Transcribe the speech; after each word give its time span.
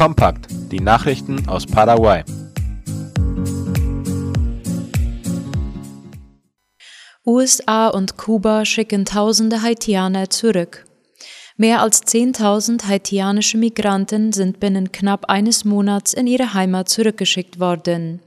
Kompakt, 0.00 0.46
die 0.72 0.80
Nachrichten 0.80 1.46
aus 1.46 1.66
Paraguay. 1.66 2.24
USA 7.26 7.88
und 7.88 8.16
Kuba 8.16 8.64
schicken 8.64 9.04
tausende 9.04 9.60
Haitianer 9.60 10.30
zurück. 10.30 10.86
Mehr 11.58 11.82
als 11.82 12.02
10.000 12.04 12.86
haitianische 12.86 13.58
Migranten 13.58 14.32
sind 14.32 14.58
binnen 14.58 14.90
knapp 14.90 15.26
eines 15.26 15.66
Monats 15.66 16.14
in 16.14 16.26
ihre 16.26 16.54
Heimat 16.54 16.88
zurückgeschickt 16.88 17.60
worden. 17.60 18.22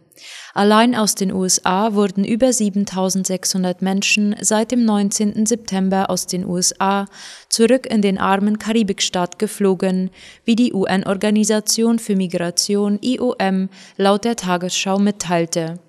Allein 0.53 0.95
aus 0.95 1.15
den 1.15 1.33
USA 1.33 1.93
wurden 1.93 2.23
über 2.23 2.53
7600 2.53 3.81
Menschen 3.81 4.35
seit 4.41 4.71
dem 4.71 4.85
19. 4.85 5.45
September 5.45 6.09
aus 6.09 6.27
den 6.27 6.45
USA 6.45 7.07
zurück 7.49 7.87
in 7.87 8.01
den 8.01 8.17
armen 8.17 8.59
Karibikstaat 8.59 9.39
geflogen, 9.39 10.11
wie 10.45 10.55
die 10.55 10.73
UN-Organisation 10.73 11.99
für 11.99 12.15
Migration 12.15 12.99
IOM 13.01 13.69
laut 13.97 14.25
der 14.25 14.35
Tagesschau 14.35 14.99
mitteilte. 14.99 15.79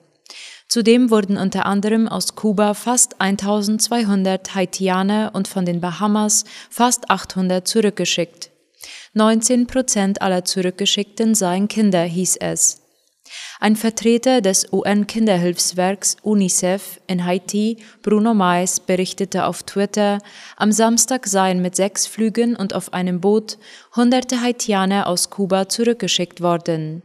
Zudem 0.68 1.10
wurden 1.10 1.37
unter 1.37 1.66
anderem 1.66 2.09
aus 2.09 2.34
Kuba 2.34 2.74
fast 2.74 3.20
1200 3.20 4.54
Haitianer 4.54 5.30
und 5.34 5.46
von 5.46 5.65
den 5.65 5.80
Bahamas 5.80 6.45
fast 6.70 7.10
800 7.10 7.68
zurückgeschickt. 7.68 8.51
19 9.12 9.66
Prozent 9.66 10.23
aller 10.23 10.45
Zurückgeschickten 10.45 11.34
seien 11.34 11.68
Kinder, 11.68 12.02
hieß 12.02 12.37
es. 12.41 12.84
Ein 13.61 13.77
Vertreter 13.77 14.41
des 14.41 14.73
UN-Kinderhilfswerks 14.73 16.16
UNICEF 16.23 17.01
in 17.06 17.24
Haiti, 17.24 17.79
Bruno 18.02 18.34
Mais, 18.34 18.80
berichtete 18.80 19.47
auf 19.47 19.62
Twitter, 19.62 20.19
am 20.57 20.73
Samstag 20.73 21.27
seien 21.27 21.62
mit 21.62 21.77
sechs 21.77 22.07
Flügen 22.07 22.57
und 22.57 22.74
auf 22.74 22.93
einem 22.93 23.20
Boot 23.20 23.59
hunderte 23.97 24.40
Haitianer 24.40 25.07
aus 25.07 25.30
Kuba 25.30 25.68
zurückgeschickt 25.68 26.40
worden. 26.40 27.02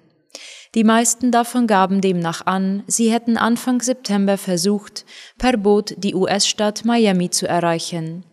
Die 0.76 0.84
meisten 0.84 1.32
davon 1.32 1.66
gaben 1.66 2.02
demnach 2.02 2.46
an, 2.46 2.84
sie 2.86 3.12
hätten 3.12 3.38
Anfang 3.38 3.82
September 3.82 4.38
versucht, 4.38 5.06
per 5.38 5.58
Boot 5.58 5.96
die 5.98 6.14
US-Stadt 6.14 6.86
Miami 6.86 7.32
zu 7.32 7.48
erreichen. 7.48 8.24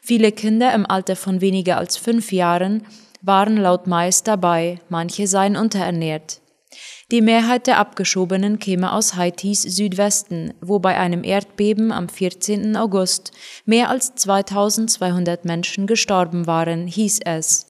Viele 0.00 0.32
Kinder 0.32 0.72
im 0.72 0.86
Alter 0.86 1.16
von 1.16 1.40
weniger 1.40 1.76
als 1.76 1.96
fünf 1.96 2.32
Jahren 2.32 2.86
waren 3.20 3.56
laut 3.56 3.86
Mais 3.86 4.22
dabei, 4.22 4.80
manche 4.88 5.26
seien 5.26 5.56
unterernährt. 5.56 6.40
Die 7.14 7.22
Mehrheit 7.22 7.68
der 7.68 7.78
Abgeschobenen 7.78 8.58
käme 8.58 8.90
aus 8.90 9.14
Haitis 9.14 9.62
Südwesten, 9.62 10.52
wo 10.60 10.80
bei 10.80 10.98
einem 10.98 11.22
Erdbeben 11.22 11.92
am 11.92 12.08
14. 12.08 12.76
August 12.76 13.30
mehr 13.64 13.88
als 13.88 14.16
2200 14.16 15.44
Menschen 15.44 15.86
gestorben 15.86 16.48
waren, 16.48 16.88
hieß 16.88 17.20
es. 17.24 17.68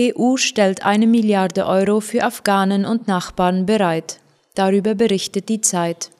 EU 0.00 0.38
stellt 0.38 0.86
eine 0.86 1.06
Milliarde 1.06 1.66
Euro 1.66 2.00
für 2.00 2.24
Afghanen 2.24 2.86
und 2.86 3.06
Nachbarn 3.06 3.66
bereit. 3.66 4.18
Darüber 4.54 4.94
berichtet 4.94 5.50
die 5.50 5.60
Zeit. 5.60 6.10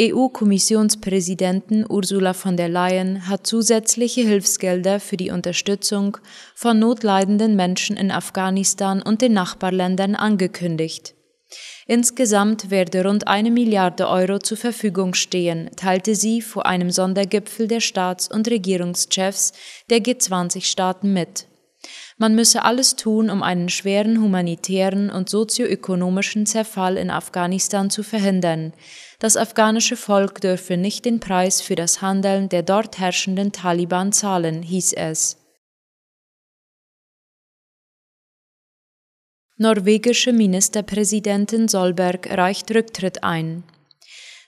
EU-Kommissionspräsidentin 0.00 1.84
Ursula 1.88 2.32
von 2.32 2.56
der 2.56 2.68
Leyen 2.68 3.28
hat 3.28 3.46
zusätzliche 3.46 4.22
Hilfsgelder 4.22 5.00
für 5.00 5.16
die 5.16 5.30
Unterstützung 5.30 6.16
von 6.54 6.78
notleidenden 6.78 7.56
Menschen 7.56 7.96
in 7.96 8.10
Afghanistan 8.10 9.02
und 9.02 9.20
den 9.20 9.34
Nachbarländern 9.34 10.14
angekündigt. 10.14 11.14
Insgesamt 11.86 12.70
werde 12.70 13.04
rund 13.04 13.26
eine 13.26 13.50
Milliarde 13.50 14.08
Euro 14.08 14.38
zur 14.38 14.56
Verfügung 14.56 15.14
stehen, 15.14 15.70
teilte 15.76 16.14
sie 16.14 16.40
vor 16.40 16.66
einem 16.66 16.90
Sondergipfel 16.90 17.66
der 17.66 17.80
Staats- 17.80 18.28
und 18.28 18.48
Regierungschefs 18.48 19.52
der 19.90 19.98
G20-Staaten 19.98 21.12
mit. 21.12 21.46
Man 22.18 22.34
müsse 22.34 22.64
alles 22.64 22.96
tun, 22.96 23.30
um 23.30 23.42
einen 23.42 23.70
schweren 23.70 24.20
humanitären 24.20 25.10
und 25.10 25.28
sozioökonomischen 25.28 26.46
Zerfall 26.46 26.96
in 26.96 27.10
Afghanistan 27.10 27.90
zu 27.90 28.02
verhindern. 28.02 28.72
Das 29.20 29.36
afghanische 29.36 29.96
Volk 29.96 30.40
dürfe 30.40 30.78
nicht 30.78 31.04
den 31.04 31.20
Preis 31.20 31.60
für 31.60 31.74
das 31.74 32.00
Handeln 32.00 32.48
der 32.48 32.62
dort 32.62 32.98
herrschenden 32.98 33.52
Taliban 33.52 34.12
zahlen, 34.12 34.62
hieß 34.62 34.94
es. 34.94 35.36
Norwegische 39.58 40.32
Ministerpräsidentin 40.32 41.68
Solberg 41.68 42.30
reicht 42.30 42.74
Rücktritt 42.74 43.22
ein. 43.22 43.62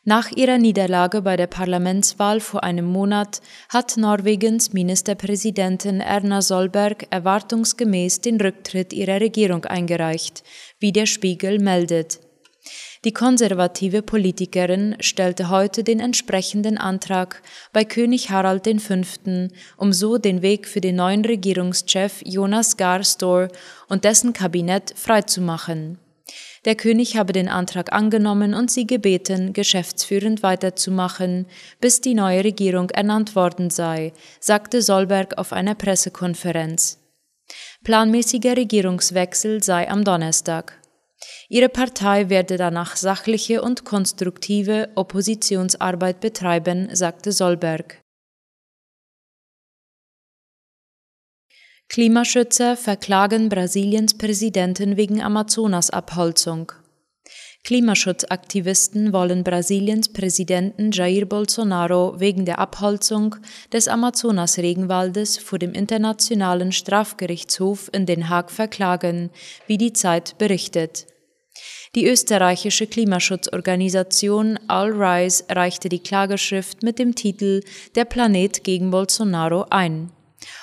Nach 0.04 0.32
ihrer 0.32 0.56
Niederlage 0.56 1.20
bei 1.20 1.36
der 1.36 1.48
Parlamentswahl 1.48 2.40
vor 2.40 2.64
einem 2.64 2.86
Monat 2.86 3.42
hat 3.68 3.98
Norwegens 3.98 4.72
Ministerpräsidentin 4.72 6.00
Erna 6.00 6.40
Solberg 6.40 7.08
erwartungsgemäß 7.10 8.22
den 8.22 8.40
Rücktritt 8.40 8.94
ihrer 8.94 9.20
Regierung 9.20 9.66
eingereicht, 9.66 10.42
wie 10.80 10.92
der 10.92 11.04
Spiegel 11.04 11.58
meldet. 11.58 12.20
Die 13.04 13.12
konservative 13.12 14.00
Politikerin 14.00 14.96
stellte 15.00 15.48
heute 15.48 15.82
den 15.82 15.98
entsprechenden 15.98 16.78
Antrag 16.78 17.42
bei 17.72 17.84
König 17.84 18.30
Harald 18.30 18.68
V., 18.80 18.94
um 19.76 19.92
so 19.92 20.18
den 20.18 20.40
Weg 20.40 20.68
für 20.68 20.80
den 20.80 20.96
neuen 20.96 21.24
Regierungschef 21.24 22.22
Jonas 22.24 22.76
Gahr 22.76 23.02
Store 23.02 23.48
und 23.88 24.04
dessen 24.04 24.32
Kabinett 24.32 24.94
freizumachen. 24.96 25.98
Der 26.64 26.76
König 26.76 27.16
habe 27.16 27.32
den 27.32 27.48
Antrag 27.48 27.92
angenommen 27.92 28.54
und 28.54 28.70
sie 28.70 28.86
gebeten, 28.86 29.52
geschäftsführend 29.52 30.44
weiterzumachen, 30.44 31.46
bis 31.80 32.00
die 32.00 32.14
neue 32.14 32.44
Regierung 32.44 32.90
ernannt 32.90 33.34
worden 33.34 33.70
sei, 33.70 34.12
sagte 34.38 34.80
Solberg 34.80 35.38
auf 35.38 35.52
einer 35.52 35.74
Pressekonferenz. 35.74 37.00
Planmäßiger 37.82 38.56
Regierungswechsel 38.56 39.60
sei 39.60 39.90
am 39.90 40.04
Donnerstag. 40.04 40.81
Ihre 41.48 41.68
Partei 41.68 42.28
werde 42.28 42.56
danach 42.56 42.96
sachliche 42.96 43.62
und 43.62 43.84
konstruktive 43.84 44.90
Oppositionsarbeit 44.94 46.20
betreiben, 46.20 46.88
sagte 46.94 47.32
Solberg. 47.32 48.02
Klimaschützer 51.88 52.76
verklagen 52.78 53.50
Brasiliens 53.50 54.16
Präsidenten 54.16 54.96
wegen 54.96 55.20
Amazonasabholzung. 55.20 56.72
Klimaschutzaktivisten 57.64 59.12
wollen 59.12 59.44
Brasiliens 59.44 60.12
Präsidenten 60.12 60.90
Jair 60.90 61.26
Bolsonaro 61.26 62.18
wegen 62.18 62.44
der 62.44 62.58
Abholzung 62.58 63.36
des 63.72 63.88
Amazonas-Regenwaldes 63.88 65.36
vor 65.36 65.58
dem 65.58 65.74
Internationalen 65.74 66.72
Strafgerichtshof 66.72 67.88
in 67.92 68.06
Den 68.06 68.28
Haag 68.28 68.50
verklagen, 68.50 69.30
wie 69.66 69.78
die 69.78 69.92
Zeit 69.92 70.38
berichtet. 70.38 71.11
Die 71.94 72.06
österreichische 72.06 72.86
Klimaschutzorganisation 72.86 74.58
All 74.66 74.92
Rise 74.92 75.44
reichte 75.50 75.90
die 75.90 75.98
Klageschrift 75.98 76.82
mit 76.82 76.98
dem 76.98 77.14
Titel 77.14 77.60
Der 77.94 78.06
Planet 78.06 78.64
gegen 78.64 78.90
Bolsonaro 78.90 79.66
ein. 79.68 80.10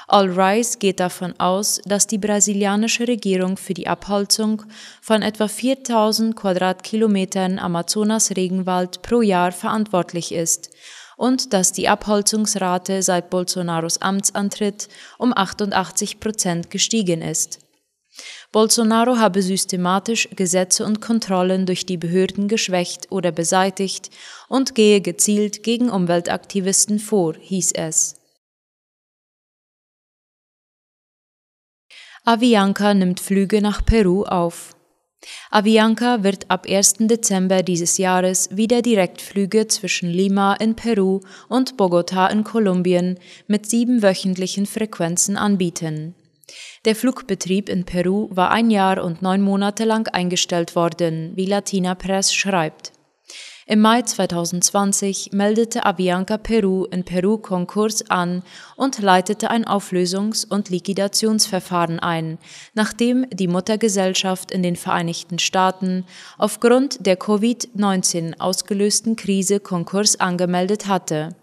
All 0.07 0.27
Rise 0.29 0.79
geht 0.79 0.99
davon 0.99 1.39
aus, 1.39 1.79
dass 1.85 2.07
die 2.07 2.17
brasilianische 2.17 3.07
Regierung 3.07 3.57
für 3.57 3.75
die 3.75 3.87
Abholzung 3.87 4.63
von 5.01 5.21
etwa 5.21 5.47
4000 5.47 6.35
Quadratkilometern 6.35 7.59
Amazonas-Regenwald 7.59 9.03
pro 9.03 9.21
Jahr 9.21 9.51
verantwortlich 9.51 10.33
ist 10.33 10.71
und 11.15 11.53
dass 11.53 11.71
die 11.71 11.87
Abholzungsrate 11.87 13.03
seit 13.03 13.29
Bolsonaros 13.29 14.01
Amtsantritt 14.01 14.89
um 15.17 15.31
88 15.35 16.19
Prozent 16.19 16.71
gestiegen 16.71 17.21
ist. 17.21 17.59
Bolsonaro 18.51 19.17
habe 19.17 19.41
systematisch 19.41 20.29
Gesetze 20.35 20.85
und 20.85 21.01
Kontrollen 21.01 21.65
durch 21.65 21.85
die 21.85 21.97
Behörden 21.97 22.47
geschwächt 22.47 23.11
oder 23.11 23.31
beseitigt 23.31 24.09
und 24.47 24.75
gehe 24.75 25.01
gezielt 25.01 25.63
gegen 25.63 25.89
Umweltaktivisten 25.89 26.99
vor, 26.99 27.35
hieß 27.39 27.73
es. 27.73 28.15
Avianca 32.25 32.93
nimmt 32.93 33.19
Flüge 33.19 33.61
nach 33.61 33.85
Peru 33.85 34.23
auf. 34.23 34.75
Avianca 35.51 36.23
wird 36.23 36.49
ab 36.49 36.65
1. 36.67 36.95
Dezember 36.99 37.63
dieses 37.63 37.97
Jahres 37.97 38.49
wieder 38.51 38.81
Direktflüge 38.81 39.67
zwischen 39.67 40.09
Lima 40.09 40.53
in 40.53 40.75
Peru 40.75 41.21
und 41.49 41.75
Bogota 41.75 42.27
in 42.27 42.43
Kolumbien 42.43 43.19
mit 43.47 43.69
sieben 43.69 44.01
wöchentlichen 44.01 44.65
Frequenzen 44.65 45.37
anbieten. 45.37 46.15
Der 46.85 46.95
Flugbetrieb 46.95 47.69
in 47.69 47.85
Peru 47.85 48.29
war 48.31 48.51
ein 48.51 48.69
Jahr 48.69 49.03
und 49.03 49.21
neun 49.21 49.41
Monate 49.41 49.83
lang 49.85 50.07
eingestellt 50.07 50.75
worden, 50.75 51.33
wie 51.35 51.45
Latina 51.45 51.95
Press 51.95 52.33
schreibt. 52.33 52.93
Im 53.71 53.81
Mai 53.81 54.01
2020 54.01 55.29
meldete 55.31 55.85
Avianca 55.85 56.39
Peru 56.39 56.85
in 56.85 57.03
Peru 57.03 57.37
Konkurs 57.37 58.09
an 58.09 58.41
und 58.75 58.97
leitete 58.97 59.51
ein 59.51 59.63
Auflösungs- 59.63 60.43
und 60.49 60.69
Liquidationsverfahren 60.69 61.99
ein, 61.99 62.39
nachdem 62.73 63.29
die 63.29 63.47
Muttergesellschaft 63.47 64.51
in 64.51 64.63
den 64.63 64.75
Vereinigten 64.75 65.37
Staaten 65.37 66.05
aufgrund 66.39 67.05
der 67.05 67.19
Covid-19 67.19 68.39
ausgelösten 68.39 69.15
Krise 69.15 69.59
Konkurs 69.59 70.19
angemeldet 70.19 70.87
hatte. 70.87 71.35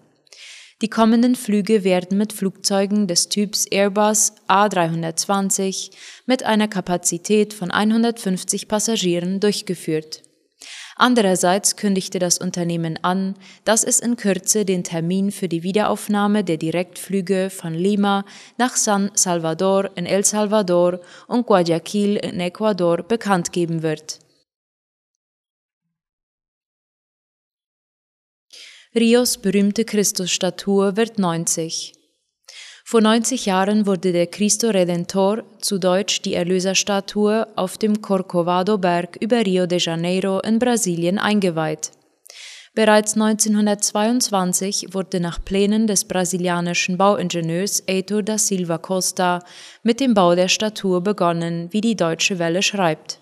Die 0.82 0.90
kommenden 0.90 1.36
Flüge 1.36 1.84
werden 1.84 2.18
mit 2.18 2.34
Flugzeugen 2.34 3.06
des 3.06 3.30
Typs 3.30 3.64
Airbus 3.64 4.34
A320 4.46 5.90
mit 6.26 6.42
einer 6.42 6.68
Kapazität 6.68 7.54
von 7.54 7.70
150 7.70 8.68
Passagieren 8.68 9.40
durchgeführt. 9.40 10.22
Andererseits 10.94 11.76
kündigte 11.76 12.18
das 12.18 12.36
Unternehmen 12.36 12.98
an, 13.02 13.36
dass 13.64 13.84
es 13.84 14.00
in 14.00 14.16
Kürze 14.16 14.66
den 14.66 14.84
Termin 14.84 15.30
für 15.30 15.48
die 15.48 15.62
Wiederaufnahme 15.62 16.44
der 16.44 16.58
Direktflüge 16.58 17.48
von 17.48 17.72
Lima 17.72 18.26
nach 18.58 18.76
San 18.76 19.10
Salvador 19.14 19.90
in 19.96 20.04
El 20.04 20.24
Salvador 20.24 21.00
und 21.26 21.46
Guayaquil 21.46 22.16
in 22.16 22.38
Ecuador 22.40 23.02
bekannt 23.02 23.52
geben 23.52 23.82
wird. 23.82 24.25
Rios 28.98 29.36
berühmte 29.36 29.84
Christusstatue 29.84 30.96
wird 30.96 31.18
90. 31.18 31.92
Vor 32.82 33.02
90 33.02 33.44
Jahren 33.44 33.84
wurde 33.84 34.10
der 34.10 34.26
Cristo 34.26 34.70
Redentor, 34.70 35.42
zu 35.60 35.76
Deutsch 35.78 36.22
die 36.22 36.32
Erlöserstatue, 36.32 37.46
auf 37.56 37.76
dem 37.76 38.00
Corcovado-Berg 38.00 39.18
über 39.20 39.44
Rio 39.44 39.66
de 39.66 39.78
Janeiro 39.78 40.40
in 40.40 40.58
Brasilien 40.58 41.18
eingeweiht. 41.18 41.90
Bereits 42.74 43.12
1922 43.16 44.94
wurde 44.94 45.20
nach 45.20 45.44
Plänen 45.44 45.86
des 45.86 46.06
brasilianischen 46.06 46.96
Bauingenieurs 46.96 47.82
Heitor 47.86 48.22
da 48.22 48.38
Silva 48.38 48.78
Costa 48.78 49.44
mit 49.82 50.00
dem 50.00 50.14
Bau 50.14 50.34
der 50.34 50.48
Statue 50.48 51.02
begonnen, 51.02 51.68
wie 51.70 51.82
die 51.82 51.96
Deutsche 51.96 52.38
Welle 52.38 52.62
schreibt. 52.62 53.18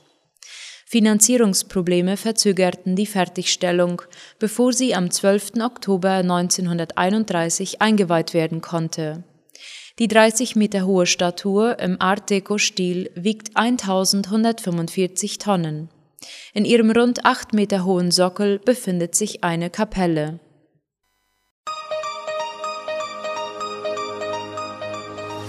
Finanzierungsprobleme 0.86 2.16
verzögerten 2.16 2.94
die 2.94 3.06
Fertigstellung, 3.06 4.02
bevor 4.38 4.72
sie 4.72 4.94
am 4.94 5.10
12. 5.10 5.52
Oktober 5.62 6.10
1931 6.10 7.81
eingeweiht 7.81 8.34
werden 8.34 8.60
konnte. 8.60 9.25
Die 9.98 10.08
30 10.08 10.56
Meter 10.56 10.86
hohe 10.86 11.06
Statue 11.06 11.72
im 11.81 12.00
Art 12.00 12.28
Deco-Stil 12.28 13.10
wiegt 13.14 13.56
1145 13.56 15.38
Tonnen. 15.38 15.88
In 16.52 16.64
ihrem 16.64 16.90
rund 16.90 17.25
8 17.25 17.52
Meter 17.52 17.84
hohen 17.84 18.10
Sockel 18.10 18.58
befindet 18.58 19.14
sich 19.14 19.44
eine 19.44 19.70
Kapelle. 19.70 20.40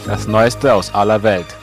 Das 0.05 0.27
Neueste 0.27 0.75
aus 0.75 0.93
aller 0.93 1.23
Welt. 1.23 1.54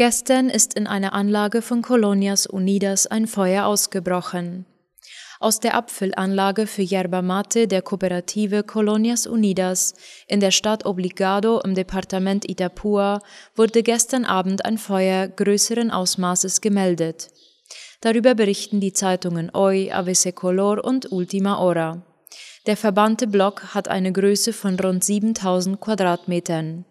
Gestern 0.00 0.48
ist 0.48 0.72
in 0.72 0.86
einer 0.86 1.12
Anlage 1.12 1.60
von 1.60 1.82
Colonias 1.82 2.46
Unidas 2.46 3.06
ein 3.06 3.26
Feuer 3.26 3.66
ausgebrochen. 3.66 4.64
Aus 5.40 5.60
der 5.60 5.74
Abfüllanlage 5.74 6.66
für 6.66 6.80
Yerba 6.80 7.20
Mate 7.20 7.68
der 7.68 7.82
Kooperative 7.82 8.62
Colonias 8.62 9.26
Unidas 9.26 9.92
in 10.26 10.40
der 10.40 10.52
Stadt 10.52 10.86
Obligado 10.86 11.60
im 11.60 11.74
Departement 11.74 12.48
Itapua 12.48 13.20
wurde 13.54 13.82
gestern 13.82 14.24
Abend 14.24 14.64
ein 14.64 14.78
Feuer 14.78 15.28
größeren 15.28 15.90
Ausmaßes 15.90 16.62
gemeldet. 16.62 17.28
Darüber 18.00 18.34
berichten 18.34 18.80
die 18.80 18.94
Zeitungen 18.94 19.52
Hoy, 19.52 19.92
Avese 19.92 20.32
Color 20.32 20.82
und 20.82 21.12
Ultima 21.12 21.58
Hora. 21.58 22.06
Der 22.66 22.78
verbannte 22.78 23.26
Block 23.26 23.74
hat 23.74 23.88
eine 23.88 24.12
Größe 24.12 24.54
von 24.54 24.80
rund 24.80 25.04
7000 25.04 25.78
Quadratmetern. 25.78 26.86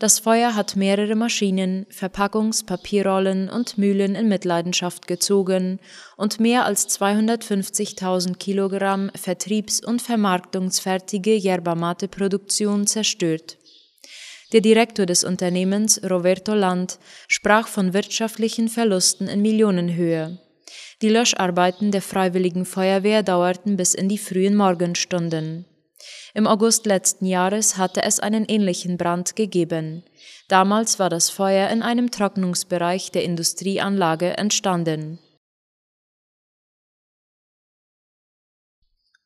Das 0.00 0.18
Feuer 0.18 0.54
hat 0.54 0.76
mehrere 0.76 1.14
Maschinen, 1.14 1.84
Verpackungs-, 1.90 2.64
Papierrollen 2.64 3.50
und 3.50 3.76
Mühlen 3.76 4.14
in 4.14 4.28
Mitleidenschaft 4.28 5.06
gezogen 5.06 5.78
und 6.16 6.40
mehr 6.40 6.64
als 6.64 6.88
250.000 6.98 8.38
Kilogramm 8.38 9.10
vertriebs- 9.14 9.84
und 9.84 10.00
vermarktungsfertige 10.00 11.34
Yerba 11.34 11.74
Mate 11.74 12.08
Produktion 12.08 12.86
zerstört. 12.86 13.58
Der 14.54 14.62
Direktor 14.62 15.04
des 15.04 15.22
Unternehmens, 15.22 16.00
Roberto 16.02 16.54
Land, 16.54 16.98
sprach 17.28 17.68
von 17.68 17.92
wirtschaftlichen 17.92 18.70
Verlusten 18.70 19.28
in 19.28 19.42
Millionenhöhe. 19.42 20.38
Die 21.02 21.10
Löscharbeiten 21.10 21.90
der 21.90 22.00
Freiwilligen 22.00 22.64
Feuerwehr 22.64 23.22
dauerten 23.22 23.76
bis 23.76 23.94
in 23.94 24.08
die 24.08 24.16
frühen 24.16 24.56
Morgenstunden. 24.56 25.66
Im 26.34 26.46
August 26.46 26.86
letzten 26.86 27.26
Jahres 27.26 27.76
hatte 27.76 28.02
es 28.02 28.20
einen 28.20 28.44
ähnlichen 28.44 28.96
Brand 28.96 29.36
gegeben. 29.36 30.04
Damals 30.48 30.98
war 30.98 31.10
das 31.10 31.30
Feuer 31.30 31.68
in 31.70 31.82
einem 31.82 32.10
Trocknungsbereich 32.10 33.10
der 33.10 33.24
Industrieanlage 33.24 34.36
entstanden. 34.36 35.18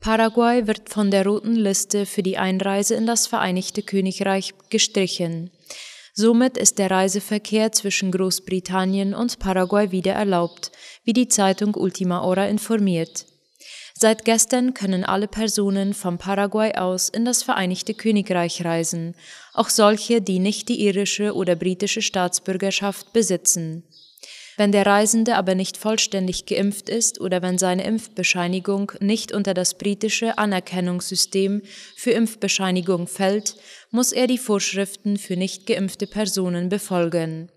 Paraguay 0.00 0.66
wird 0.66 0.90
von 0.90 1.10
der 1.10 1.24
roten 1.24 1.54
Liste 1.54 2.04
für 2.04 2.22
die 2.22 2.36
Einreise 2.36 2.94
in 2.94 3.06
das 3.06 3.26
Vereinigte 3.26 3.82
Königreich 3.82 4.52
gestrichen. 4.68 5.50
Somit 6.12 6.58
ist 6.58 6.78
der 6.78 6.90
Reiseverkehr 6.90 7.72
zwischen 7.72 8.12
Großbritannien 8.12 9.14
und 9.14 9.38
Paraguay 9.38 9.90
wieder 9.92 10.12
erlaubt, 10.12 10.72
wie 11.04 11.14
die 11.14 11.28
Zeitung 11.28 11.74
Ultima 11.74 12.22
Hora 12.22 12.46
informiert. 12.46 13.26
Seit 13.96 14.24
gestern 14.24 14.74
können 14.74 15.04
alle 15.04 15.28
Personen 15.28 15.94
vom 15.94 16.18
Paraguay 16.18 16.74
aus 16.74 17.08
in 17.08 17.24
das 17.24 17.44
Vereinigte 17.44 17.94
Königreich 17.94 18.64
reisen, 18.64 19.14
auch 19.52 19.68
solche, 19.68 20.20
die 20.20 20.40
nicht 20.40 20.68
die 20.68 20.80
irische 20.80 21.34
oder 21.34 21.54
britische 21.54 22.02
Staatsbürgerschaft 22.02 23.12
besitzen. 23.12 23.84
Wenn 24.56 24.72
der 24.72 24.86
Reisende 24.86 25.36
aber 25.36 25.54
nicht 25.54 25.76
vollständig 25.76 26.46
geimpft 26.46 26.88
ist 26.88 27.20
oder 27.20 27.42
wenn 27.42 27.58
seine 27.58 27.84
Impfbescheinigung 27.84 28.92
nicht 29.00 29.32
unter 29.32 29.54
das 29.54 29.74
britische 29.74 30.38
Anerkennungssystem 30.38 31.62
für 31.96 32.12
Impfbescheinigung 32.12 33.06
fällt, 33.08 33.56
muss 33.90 34.12
er 34.12 34.26
die 34.26 34.38
Vorschriften 34.38 35.16
für 35.16 35.36
nicht 35.36 35.66
geimpfte 35.66 36.06
Personen 36.06 36.68
befolgen. 36.68 37.48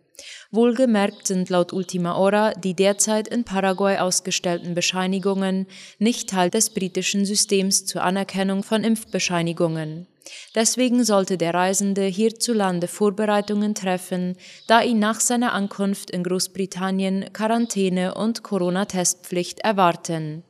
Wohlgemerkt 0.51 1.27
sind 1.27 1.49
laut 1.49 1.73
Ultima 1.73 2.15
Hora 2.15 2.53
die 2.53 2.73
derzeit 2.73 3.27
in 3.27 3.43
Paraguay 3.43 3.97
ausgestellten 3.97 4.75
Bescheinigungen 4.75 5.67
nicht 5.99 6.29
Teil 6.29 6.49
des 6.49 6.69
britischen 6.71 7.25
Systems 7.25 7.85
zur 7.85 8.03
Anerkennung 8.03 8.63
von 8.63 8.83
Impfbescheinigungen. 8.83 10.07
Deswegen 10.55 11.03
sollte 11.03 11.37
der 11.37 11.53
Reisende 11.53 12.03
hierzulande 12.03 12.87
Vorbereitungen 12.87 13.75
treffen, 13.75 14.35
da 14.67 14.81
ihn 14.81 14.99
nach 14.99 15.19
seiner 15.19 15.53
Ankunft 15.53 16.11
in 16.11 16.23
Großbritannien 16.23 17.31
Quarantäne 17.33 18.15
und 18.15 18.43
Corona-Testpflicht 18.43 19.59
erwarten. 19.59 20.43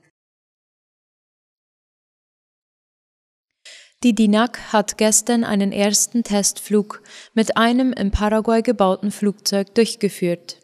Die 4.03 4.13
DINAC 4.13 4.59
hat 4.71 4.99
gestern 4.99 5.43
einen 5.43 5.71
ersten 5.71 6.23
Testflug 6.23 7.01
mit 7.33 7.57
einem 7.57 7.93
im 7.93 8.11
Paraguay 8.11 8.61
gebauten 8.61 9.09
Flugzeug 9.09 9.73
durchgeführt. 9.73 10.57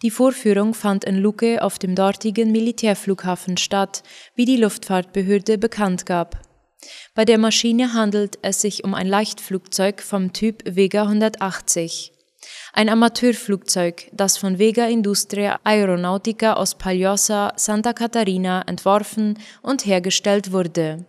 Die 0.00 0.10
Vorführung 0.10 0.72
fand 0.72 1.04
in 1.04 1.18
Luque 1.18 1.62
auf 1.62 1.78
dem 1.78 1.94
dortigen 1.94 2.52
Militärflughafen 2.52 3.58
statt, 3.58 4.02
wie 4.34 4.46
die 4.46 4.56
Luftfahrtbehörde 4.56 5.58
bekannt 5.58 6.06
gab. 6.06 6.40
Bei 7.14 7.26
der 7.26 7.36
Maschine 7.36 7.92
handelt 7.92 8.38
es 8.40 8.62
sich 8.62 8.82
um 8.82 8.94
ein 8.94 9.06
Leichtflugzeug 9.06 10.00
vom 10.00 10.32
Typ 10.32 10.62
Vega 10.64 11.02
180. 11.02 12.12
Ein 12.72 12.88
Amateurflugzeug, 12.88 14.10
das 14.12 14.38
von 14.38 14.58
Vega 14.58 14.86
Industria 14.86 15.60
Aeronautica 15.64 16.54
aus 16.54 16.78
Palhoça, 16.78 17.52
Santa 17.56 17.92
Catarina 17.92 18.62
entworfen 18.66 19.38
und 19.62 19.84
hergestellt 19.84 20.52
wurde. 20.52 21.04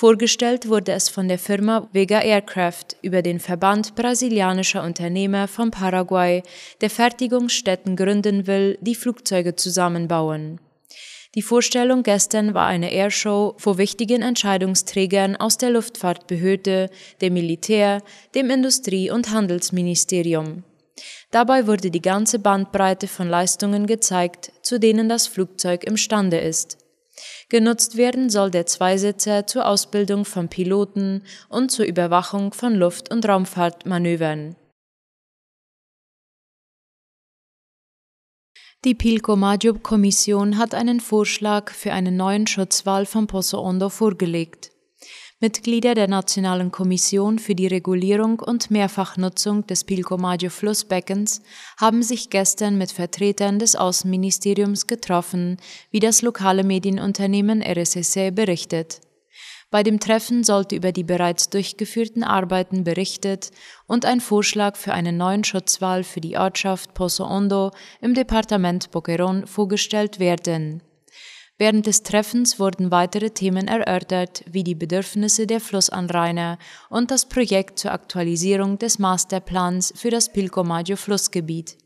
Vorgestellt 0.00 0.66
wurde 0.66 0.92
es 0.92 1.10
von 1.10 1.28
der 1.28 1.38
Firma 1.38 1.86
Vega 1.92 2.22
Aircraft 2.22 2.96
über 3.02 3.20
den 3.20 3.38
Verband 3.38 3.94
brasilianischer 3.96 4.82
Unternehmer 4.82 5.46
von 5.46 5.70
Paraguay, 5.70 6.42
der 6.80 6.88
Fertigungsstätten 6.88 7.96
gründen 7.96 8.46
will, 8.46 8.78
die 8.80 8.94
Flugzeuge 8.94 9.56
zusammenbauen. 9.56 10.58
Die 11.34 11.42
Vorstellung 11.42 12.02
gestern 12.02 12.54
war 12.54 12.66
eine 12.66 12.90
Airshow 12.90 13.52
vor 13.58 13.76
wichtigen 13.76 14.22
Entscheidungsträgern 14.22 15.36
aus 15.36 15.58
der 15.58 15.68
Luftfahrtbehörde, 15.68 16.88
dem 17.20 17.34
Militär, 17.34 18.02
dem 18.34 18.48
Industrie- 18.48 19.10
und 19.10 19.30
Handelsministerium. 19.30 20.64
Dabei 21.30 21.66
wurde 21.66 21.90
die 21.90 22.00
ganze 22.00 22.38
Bandbreite 22.38 23.06
von 23.06 23.28
Leistungen 23.28 23.86
gezeigt, 23.86 24.50
zu 24.62 24.80
denen 24.80 25.10
das 25.10 25.26
Flugzeug 25.26 25.84
imstande 25.84 26.38
ist. 26.38 26.78
Genutzt 27.48 27.96
werden 27.96 28.30
soll 28.30 28.50
der 28.50 28.66
Zweisitzer 28.66 29.46
zur 29.46 29.66
Ausbildung 29.66 30.24
von 30.24 30.48
Piloten 30.48 31.22
und 31.48 31.70
zur 31.70 31.84
Überwachung 31.84 32.52
von 32.52 32.74
Luft- 32.74 33.10
und 33.12 33.26
Raumfahrtmanövern. 33.28 34.56
Die 38.84 38.94
Pilcomaggio-Kommission 38.94 40.56
hat 40.56 40.74
einen 40.74 41.00
Vorschlag 41.00 41.70
für 41.70 41.92
einen 41.92 42.16
neuen 42.16 42.46
Schutzwall 42.46 43.04
von 43.04 43.26
Pozo 43.26 43.60
Ondo 43.60 43.90
vorgelegt. 43.90 44.70
Mitglieder 45.42 45.94
der 45.94 46.06
Nationalen 46.06 46.70
Kommission 46.70 47.38
für 47.38 47.54
die 47.54 47.66
Regulierung 47.66 48.40
und 48.40 48.70
Mehrfachnutzung 48.70 49.66
des 49.66 49.84
Pilcomaggio-Flussbeckens 49.84 51.40
haben 51.78 52.02
sich 52.02 52.28
gestern 52.28 52.76
mit 52.76 52.92
Vertretern 52.92 53.58
des 53.58 53.74
Außenministeriums 53.74 54.86
getroffen, 54.86 55.56
wie 55.90 56.00
das 56.00 56.20
lokale 56.20 56.62
Medienunternehmen 56.62 57.62
RSSE 57.62 58.32
berichtet. 58.32 59.00
Bei 59.70 59.82
dem 59.82 59.98
Treffen 59.98 60.44
sollte 60.44 60.76
über 60.76 60.92
die 60.92 61.04
bereits 61.04 61.48
durchgeführten 61.48 62.22
Arbeiten 62.22 62.84
berichtet 62.84 63.50
und 63.86 64.04
ein 64.04 64.20
Vorschlag 64.20 64.76
für 64.76 64.92
einen 64.92 65.16
neuen 65.16 65.44
Schutzwall 65.44 66.04
für 66.04 66.20
die 66.20 66.36
Ortschaft 66.36 66.92
Pozo 66.92 67.26
Hondo 67.26 67.70
im 68.02 68.12
Departement 68.12 68.90
Boquerón 68.90 69.46
vorgestellt 69.46 70.18
werden. 70.18 70.82
Während 71.60 71.86
des 71.86 72.02
Treffens 72.02 72.58
wurden 72.58 72.90
weitere 72.90 73.32
Themen 73.32 73.68
erörtert, 73.68 74.44
wie 74.50 74.64
die 74.64 74.74
Bedürfnisse 74.74 75.46
der 75.46 75.60
Flussanrainer 75.60 76.58
und 76.88 77.10
das 77.10 77.26
Projekt 77.26 77.78
zur 77.78 77.92
Aktualisierung 77.92 78.78
des 78.78 78.98
Masterplans 78.98 79.92
für 79.94 80.08
das 80.08 80.32
Pilcomaggio-Flussgebiet. 80.32 81.76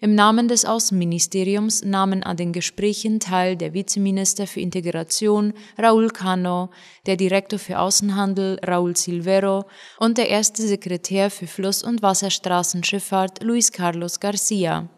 Im 0.00 0.14
Namen 0.14 0.46
des 0.46 0.64
Außenministeriums 0.64 1.84
nahmen 1.84 2.22
an 2.22 2.36
den 2.36 2.52
Gesprächen 2.52 3.18
teil 3.18 3.56
der 3.56 3.74
Vizeminister 3.74 4.46
für 4.46 4.60
Integration 4.60 5.54
Raúl 5.76 6.12
Cano, 6.12 6.70
der 7.06 7.16
Direktor 7.16 7.58
für 7.58 7.80
Außenhandel 7.80 8.60
Raúl 8.60 8.96
Silvero 8.96 9.64
und 9.98 10.18
der 10.18 10.28
erste 10.28 10.62
Sekretär 10.62 11.32
für 11.32 11.48
Fluss- 11.48 11.82
und 11.82 12.00
Wasserstraßenschifffahrt 12.00 13.42
Luis 13.42 13.72
Carlos 13.72 14.20
Garcia. 14.20 14.88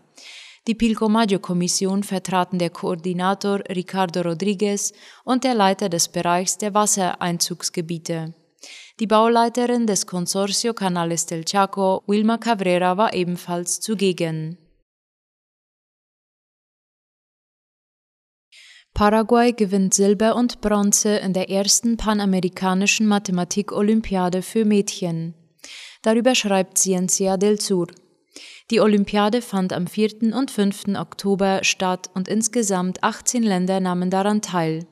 Die 0.67 0.75
Pilcomaggio-Kommission 0.75 2.03
vertraten 2.03 2.59
der 2.59 2.71
Koordinator 2.71 3.61
Ricardo 3.69 4.23
Rodriguez 4.23 4.93
und 5.25 5.45
der 5.45 5.55
Leiter 5.55 5.89
des 5.89 6.09
Bereichs 6.09 6.59
der 6.59 6.75
Wassereinzugsgebiete. 6.75 8.35
Die 8.99 9.07
Bauleiterin 9.07 9.87
des 9.87 10.07
Consorcio 10.07 10.75
Canales 10.75 11.27
del 11.27 11.45
Chaco, 11.45 12.03
Wilma 12.09 12.39
Cabrera, 12.39 12.97
war 12.97 13.15
ebenfalls 13.15 13.81
zugegen. 13.81 14.59
Paraguay 18.93 19.53
gewinnt 19.53 19.95
Silber 19.95 20.35
und 20.35 20.63
Bronze 20.63 21.19
in 21.19 21.33
der 21.33 21.51
ersten 21.51 21.97
panamerikanischen 21.97 23.07
Mathematik-Olympiade 23.07 24.43
für 24.43 24.65
Mädchen. 24.65 25.35
Darüber 26.03 26.35
schreibt 26.35 26.79
Ciencia 26.79 27.37
del 27.37 27.61
Sur. 27.61 27.89
Die 28.71 28.81
Olympiade 28.81 29.43
fand 29.43 29.73
am 29.73 29.87
4. 29.87 30.35
und 30.35 30.51
5. 30.51 30.97
Oktober 30.97 31.61
statt 31.63 32.11
und 32.15 32.29
insgesamt 32.29 33.03
18 33.03 33.43
Länder 33.43 33.81
nahmen 33.81 34.11
daran 34.11 34.43
teil. 34.43 34.87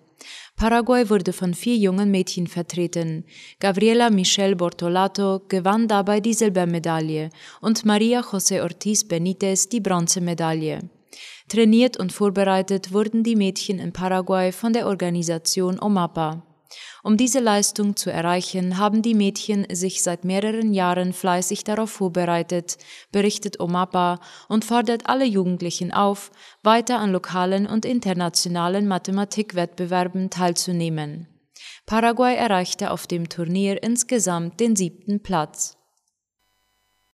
Paraguay 0.56 1.10
wurde 1.10 1.32
von 1.32 1.52
vier 1.52 1.76
jungen 1.76 2.10
Mädchen 2.10 2.46
vertreten. 2.46 3.24
Gabriela 3.58 4.10
Michelle 4.10 4.56
Bortolato 4.56 5.42
gewann 5.48 5.88
dabei 5.88 6.20
die 6.20 6.34
Silbermedaille 6.34 7.30
und 7.60 7.84
Maria 7.84 8.20
José 8.20 8.62
Ortiz 8.62 9.04
Benitez 9.04 9.68
die 9.68 9.80
Bronzemedaille. 9.80 10.88
Trainiert 11.48 11.98
und 11.98 12.12
vorbereitet 12.12 12.92
wurden 12.92 13.22
die 13.22 13.36
Mädchen 13.36 13.78
in 13.78 13.92
Paraguay 13.92 14.52
von 14.52 14.72
der 14.72 14.86
Organisation 14.86 15.78
OMAPA. 15.78 16.42
Um 17.02 17.16
diese 17.16 17.40
Leistung 17.40 17.97
zu 17.97 18.11
erreichen, 18.11 18.78
haben 18.78 19.02
die 19.02 19.14
Mädchen 19.14 19.66
sich 19.71 20.02
seit 20.02 20.25
mehreren 20.25 20.73
Jahren 20.73 21.12
fleißig 21.12 21.64
darauf 21.64 21.90
vorbereitet, 21.90 22.78
berichtet 23.12 23.61
Omapa 23.61 24.21
und 24.49 24.64
fordert 24.64 25.06
alle 25.06 25.25
Jugendlichen 25.25 25.92
auf, 25.92 26.30
weiter 26.62 26.99
an 26.99 27.12
lokalen 27.12 27.66
und 27.66 27.85
internationalen 27.85 28.88
Mathematikwettbewerben 28.88 30.30
teilzunehmen. 30.30 31.28
Paraguay 31.87 32.35
erreichte 32.35 32.90
auf 32.90 33.06
dem 33.06 33.28
Turnier 33.28 33.83
insgesamt 33.83 34.59
den 34.61 34.75
siebten 34.75 35.23
Platz. 35.23 35.76